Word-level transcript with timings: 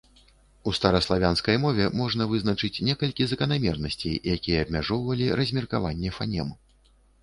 У 0.69 0.71
стараславянскай 0.77 1.57
мове 1.65 1.85
можна 1.99 2.27
вызначыць 2.33 2.83
некалькі 2.89 3.23
заканамернасцей, 3.35 4.19
якія 4.35 4.57
абмяжоўвалі 4.67 5.33
размеркаванне 5.41 6.09
фанем. 6.21 6.57